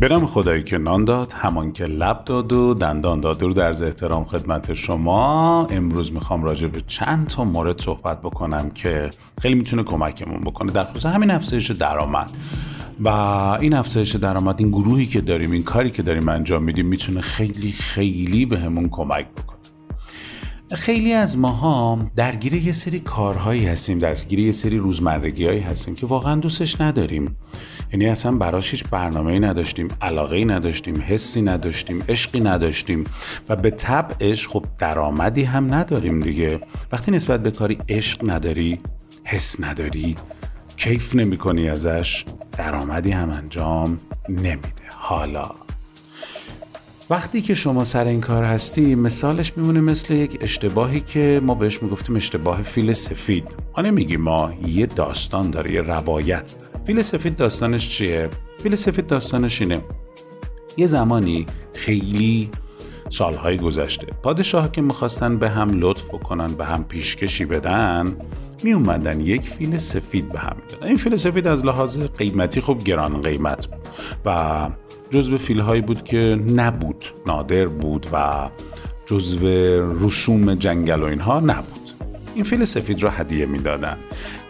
برم 0.00 0.26
خدایی 0.26 0.62
که 0.62 0.78
نان 0.78 1.04
داد 1.04 1.32
همان 1.32 1.72
که 1.72 1.84
لب 1.84 2.24
داد 2.24 2.52
و 2.52 2.74
دندان 2.74 3.20
داد. 3.20 3.42
رو 3.42 3.52
در 3.52 3.68
احترام 3.68 4.24
خدمت 4.24 4.74
شما. 4.74 5.66
امروز 5.66 6.12
می‌خوام 6.12 6.44
راجع 6.44 6.68
به 6.68 6.82
چند 6.86 7.26
تا 7.26 7.44
مورد 7.44 7.80
صحبت 7.80 8.22
بکنم 8.22 8.70
که 8.70 9.10
خیلی 9.40 9.54
می‌تونه 9.54 9.82
کمکمون 9.82 10.40
بکنه. 10.40 10.72
در 10.72 10.84
خصوص 10.84 11.06
همین 11.06 11.30
افزایش 11.30 11.70
درآمد. 11.70 12.32
و 13.04 13.08
این 13.60 13.74
افزایش 13.74 14.16
درآمد 14.16 14.54
این 14.58 14.70
گروهی 14.70 15.06
که 15.06 15.20
داریم 15.20 15.50
این 15.50 15.62
کاری 15.62 15.90
که 15.90 16.02
داریم 16.02 16.28
انجام 16.28 16.62
میدیم 16.62 16.86
می‌تونه 16.86 17.20
خیلی 17.20 17.72
خیلی 17.72 18.46
بهمون 18.46 18.88
کمک 18.88 19.26
بکنه. 19.26 19.56
خیلی 20.74 21.12
از 21.12 21.38
ماها 21.38 21.98
درگیر 22.16 22.54
یه 22.54 22.72
سری 22.72 23.00
کارهایی 23.00 23.66
هستیم 23.66 23.98
درگیر 23.98 24.40
یه 24.40 24.52
سری 24.52 24.78
روزمرگی 24.78 25.44
هایی 25.46 25.60
هستیم 25.60 25.94
که 25.94 26.06
واقعا 26.06 26.34
دوستش 26.34 26.80
نداریم. 26.80 27.36
یعنی 27.92 28.06
اصلا 28.08 28.32
براش 28.32 28.70
هیچ 28.70 28.84
برنامه 28.84 29.38
نداشتیم 29.38 29.88
علاقه 30.02 30.44
نداشتیم 30.44 31.02
حسی 31.06 31.42
نداشتیم 31.42 32.04
عشقی 32.08 32.40
نداشتیم. 32.40 33.04
و 33.48 33.56
به 33.56 33.70
طبعش 33.70 34.48
خب 34.48 34.64
درآمدی 34.78 35.42
هم 35.42 35.74
نداریم 35.74 36.20
دیگه. 36.20 36.60
وقتی 36.92 37.10
نسبت 37.10 37.42
به 37.42 37.50
کاری 37.50 37.78
عشق 37.88 38.30
نداری 38.30 38.80
حس 39.24 39.60
نداری 39.60 40.16
کیف 40.76 41.16
نمی 41.16 41.36
کنی 41.36 41.68
ازش 41.70 42.24
درآمدی 42.58 43.10
هم 43.10 43.30
انجام 43.30 44.00
نمیده. 44.28 44.86
حالا 44.96 45.65
وقتی 47.10 47.42
که 47.42 47.54
شما 47.54 47.84
سر 47.84 48.04
این 48.04 48.20
کار 48.20 48.44
هستی 48.44 48.94
مثالش 48.94 49.52
میمونه 49.56 49.80
مثل 49.80 50.14
یک 50.14 50.38
اشتباهی 50.40 51.00
که 51.00 51.40
ما 51.44 51.54
بهش 51.54 51.82
می‌گفتیم 51.82 52.16
اشتباه 52.16 52.62
فیل 52.62 52.92
سفید. 52.92 53.44
ما 53.76 53.82
نمیگیم 53.82 54.20
ما 54.20 54.50
یه 54.66 54.86
داستان 54.86 55.50
داره 55.50 55.74
یه 55.74 55.80
روایت 55.80 56.56
داره. 56.60 56.84
فیل 56.84 57.02
سفید 57.02 57.36
داستانش 57.36 57.88
چیه؟ 57.88 58.28
فیل 58.58 58.76
سفید 58.76 59.06
داستانش 59.06 59.60
اینه. 59.60 59.80
یه 60.76 60.86
زمانی 60.86 61.46
خیلی 61.74 62.50
سالهای 63.10 63.56
گذشته 63.56 64.06
پادشاه 64.22 64.72
که 64.72 64.82
می‌خواستن 64.82 65.38
به 65.38 65.48
هم 65.48 65.70
لطف 65.80 66.08
کنن 66.08 66.46
به 66.46 66.64
هم 66.64 66.84
پیشکشی 66.84 67.44
بدن 67.44 68.04
می 68.64 68.72
اومدن 68.72 69.20
یک 69.20 69.48
فیل 69.48 69.78
سفید 69.78 70.28
به 70.28 70.38
هم 70.38 70.56
می‌دادن. 70.62 70.86
این 70.86 70.96
فیل 70.96 71.16
سفید 71.16 71.46
از 71.46 71.66
لحاظ 71.66 71.98
قیمتی 71.98 72.60
خوب 72.60 72.84
گران 72.84 73.20
قیمت 73.20 73.66
بود 73.66 73.88
و 74.24 74.70
جزو 75.10 75.38
فیل 75.38 75.60
هایی 75.60 75.82
بود 75.82 76.04
که 76.04 76.40
نبود 76.54 77.04
نادر 77.26 77.66
بود 77.66 78.06
و 78.12 78.48
جزو 79.06 79.48
رسوم 80.06 80.54
جنگل 80.54 81.02
و 81.02 81.04
اینها 81.04 81.40
نبود. 81.40 81.90
این 82.34 82.44
فیل 82.44 82.64
سفید 82.64 83.02
را 83.02 83.10
هدیه 83.10 83.46
می‌دادن. 83.46 83.96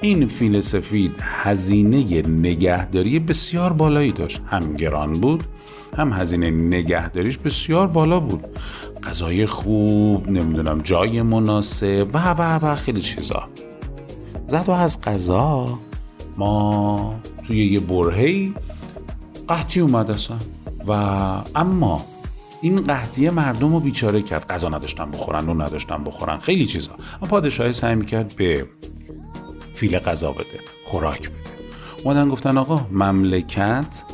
این 0.00 0.26
فیل 0.26 0.60
سفید 0.60 1.16
هزینه 1.20 2.22
نگهداری 2.22 3.18
بسیار 3.18 3.72
بالایی 3.72 4.12
داشت. 4.12 4.42
هم 4.46 4.74
گران 4.74 5.12
بود 5.12 5.44
هم 5.96 6.12
هزینه 6.12 6.50
نگهداریش 6.50 7.38
بسیار 7.38 7.86
بالا 7.86 8.20
بود. 8.20 8.44
غذای 9.04 9.46
خوب 9.46 10.28
نمی‌دونم 10.28 10.80
جای 10.82 11.22
مناسب 11.22 12.08
و 12.14 12.34
و 12.34 12.58
و 12.66 12.76
خیلی 12.76 13.00
چیزا. 13.00 13.48
زد 14.46 14.64
و 14.68 14.70
از 14.70 15.00
غذا 15.00 15.78
ما 16.36 17.14
توی 17.46 17.66
یه 17.66 17.80
برهی 17.80 18.54
قحطی 19.48 19.80
اومد 19.80 20.10
اصلا. 20.10 20.36
و 20.86 20.92
اما 21.54 22.00
این 22.60 22.84
قحطی 22.84 23.30
مردم 23.30 23.72
رو 23.72 23.80
بیچاره 23.80 24.22
کرد. 24.22 24.46
غذا 24.46 24.68
نداشتن 24.68 25.10
بخورن 25.10 25.44
نون 25.44 25.60
نداشتن 25.60 26.04
بخورن 26.04 26.38
خیلی 26.38 26.66
چیزا. 26.66 26.92
اما 26.92 27.30
پادشاهی 27.30 27.72
سعی 27.72 27.94
می‌کرد 27.94 28.34
به 28.36 28.66
فیل 29.74 29.98
غذا 29.98 30.32
بده 30.32 30.60
خوراک 30.84 31.30
بده. 31.30 31.40
اومدن 32.04 32.28
گفتن 32.28 32.58
آقا 32.58 32.86
مملکت 32.90 34.04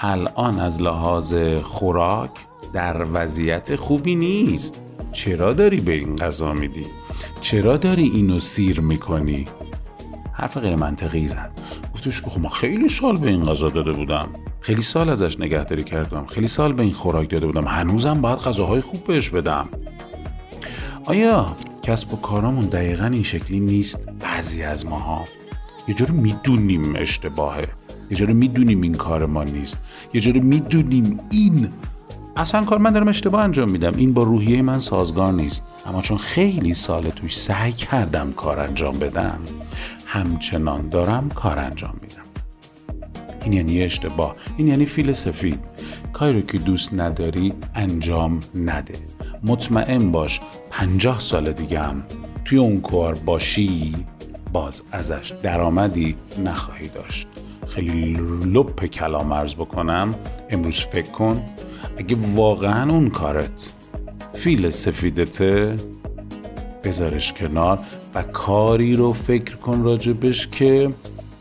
الان 0.00 0.60
از 0.60 0.82
لحاظ 0.82 1.34
خوراک 1.62 2.30
در 2.72 3.06
وضعیت 3.12 3.76
خوبی 3.76 4.14
نیست. 4.14 4.82
چرا 5.12 5.52
داری 5.52 5.80
به 5.80 5.92
این 5.92 6.16
غذا 6.16 6.52
میدی؟ 6.52 6.82
چرا 7.40 7.76
داری 7.76 8.02
اینو 8.02 8.38
سیر 8.38 8.80
می‌کنی؟ 8.80 9.44
حرف 10.34 10.58
غیر 10.58 10.76
منطقی 10.76 11.28
زد. 11.28 11.50
گفتش 11.94 12.22
که 12.22 12.30
خب 12.30 12.48
خیلی 12.48 12.88
سال 12.88 13.16
به 13.16 13.28
این 13.28 13.42
غذا 13.42 13.68
داده 13.68 13.92
بودم. 13.92 14.28
خیلی 14.60 14.82
سال 14.82 15.10
ازش 15.10 15.40
نگهداری 15.40 15.84
کردم. 15.84 16.26
خیلی 16.26 16.46
سال 16.46 16.72
به 16.72 16.82
این 16.82 16.92
خوراک 16.92 17.30
داده 17.30 17.46
بودم. 17.46 17.66
هنوزم 17.66 18.20
باید 18.20 18.38
غذاهای 18.38 18.80
خوب 18.80 19.04
بهش 19.04 19.30
بدم. 19.30 19.68
آیا 21.06 21.56
کسب 21.82 22.14
و 22.14 22.16
کارامون 22.16 22.64
دقیقا 22.64 23.06
این 23.06 23.22
شکلی 23.22 23.60
نیست؟ 23.60 24.08
بعضی 24.20 24.62
از 24.62 24.86
ماها. 24.86 25.24
یه 25.88 25.94
جور 25.94 26.10
می‌دونیم 26.10 26.96
اشتباهه. 26.96 27.68
یه 28.10 28.16
جور 28.16 28.32
می‌دونیم 28.32 28.82
این 28.82 28.94
کار 28.94 29.26
ما 29.26 29.44
نیست. 29.44 29.78
یه 30.14 30.20
جور 30.20 30.38
می‌دونیم 30.38 31.20
این 31.30 31.68
اصلا 32.36 32.64
کار 32.64 32.78
من 32.78 32.92
دارم 32.92 33.08
اشتباه 33.08 33.44
انجام 33.44 33.70
میدم. 33.70 33.92
این 33.96 34.12
با 34.12 34.22
روحیه 34.22 34.62
من 34.62 34.78
سازگار 34.78 35.32
نیست. 35.32 35.64
اما 35.86 36.02
چون 36.02 36.18
خیلی 36.18 36.74
سال 36.74 37.10
توش 37.10 37.38
سعی 37.38 37.72
کردم 37.72 38.32
کار 38.32 38.60
انجام 38.60 38.98
بدم 38.98 39.38
همچنان 40.06 40.88
دارم 40.88 41.28
کار 41.28 41.58
انجام 41.58 41.94
میدم. 42.02 42.22
این 43.44 43.52
یعنی 43.52 43.82
اشتباه. 43.82 44.34
این 44.56 44.68
یعنی 44.68 44.86
فیل 44.86 45.12
سفید 45.12 45.60
کاری 46.12 46.40
رو 46.40 46.46
که 46.46 46.58
دوست 46.58 46.94
نداری 46.94 47.52
انجام 47.74 48.40
نده. 48.54 48.94
مطمئن 49.44 50.12
باش 50.12 50.40
پنجاه 50.70 51.20
سال 51.20 51.52
دیگه 51.52 51.78
هم 51.78 52.02
توی 52.44 52.58
اون 52.58 52.80
کار 52.80 53.14
باشی 53.14 53.94
باز 54.52 54.82
ازش 54.92 55.32
درآمدی 55.42 56.16
نخواهی 56.44 56.88
داشت. 56.88 57.43
خیلی 57.74 58.12
لپ 58.46 58.84
کلام 58.84 59.32
ارز 59.32 59.54
بکنم 59.54 60.14
امروز 60.50 60.80
فکر 60.80 61.10
کن 61.10 61.42
اگه 61.96 62.16
واقعا 62.34 62.92
اون 62.92 63.10
کارت 63.10 63.74
فیل 64.32 64.70
سفیدته 64.70 65.76
بذارش 66.84 67.32
کنار 67.32 67.78
و 68.14 68.22
کاری 68.22 68.94
رو 68.94 69.12
فکر 69.12 69.56
کن 69.56 69.82
راجبش 69.82 70.48
که 70.48 70.90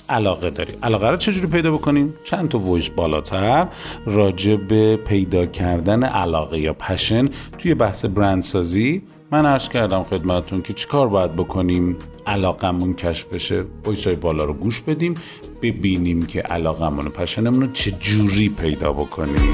علاقه 0.09 0.49
داری. 0.49 0.73
علاقه 0.83 1.09
رو 1.09 1.17
چجوری 1.17 1.47
پیدا 1.47 1.71
بکنیم؟ 1.71 2.13
چند 2.23 2.49
تا 2.49 2.57
ویس 2.57 2.89
بالاتر 2.89 3.67
راجع 4.05 4.55
به 4.55 4.97
پیدا 4.97 5.45
کردن 5.45 6.03
علاقه 6.03 6.59
یا 6.59 6.73
پشن 6.73 7.29
توی 7.57 7.73
بحث 7.73 8.05
برندسازی 8.05 9.01
من 9.33 9.45
عرض 9.45 9.69
کردم 9.69 10.03
خدمتون 10.03 10.61
که 10.61 10.73
چیکار 10.73 11.07
باید 11.07 11.35
بکنیم؟ 11.35 11.97
علاقمون 12.27 12.93
کشف 12.93 13.33
بشه. 13.33 13.65
ویس 13.87 14.07
های 14.07 14.15
بالا 14.15 14.43
رو 14.43 14.53
گوش 14.53 14.81
بدیم 14.81 15.15
ببینیم 15.61 16.25
که 16.25 16.41
علاقمون 16.41 17.07
و 17.07 17.09
پشنمون 17.09 17.61
رو 17.61 17.71
چجوری 17.71 18.49
پیدا 18.49 18.93
بکنیم. 18.93 19.53